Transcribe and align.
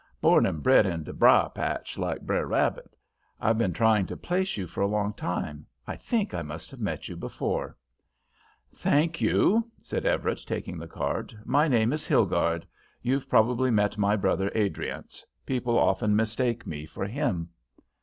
Born 0.19 0.47
and 0.47 0.63
bred 0.63 0.87
in 0.87 1.03
de 1.03 1.13
briar 1.13 1.49
patch, 1.49 1.95
like 1.95 2.21
Br'er 2.21 2.47
Rabbit. 2.47 2.95
I've 3.39 3.59
been 3.59 3.71
trying 3.71 4.07
to 4.07 4.17
place 4.17 4.57
you 4.57 4.65
for 4.65 4.81
a 4.81 4.87
long 4.87 5.13
time; 5.13 5.67
I 5.85 5.95
think 5.95 6.33
I 6.33 6.41
must 6.41 6.71
have 6.71 6.79
met 6.79 7.07
you 7.07 7.15
before." 7.15 7.77
"Thank 8.73 9.21
you," 9.21 9.69
said 9.79 10.03
Everett, 10.07 10.39
taking 10.47 10.79
the 10.79 10.87
card; 10.87 11.37
"my 11.45 11.67
name 11.67 11.93
is 11.93 12.07
Hilgarde. 12.07 12.65
You've 13.03 13.29
probably 13.29 13.69
met 13.69 13.95
my 13.95 14.15
brother, 14.15 14.49
Adriance; 14.55 15.23
people 15.45 15.77
often 15.77 16.15
mistake 16.15 16.65
me 16.65 16.87
for 16.87 17.05
him." 17.05 17.49